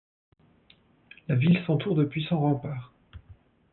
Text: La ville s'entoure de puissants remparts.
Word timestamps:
La 1.27 1.35
ville 1.35 1.61
s'entoure 1.67 1.93
de 1.93 2.05
puissants 2.05 2.39
remparts. 2.39 2.91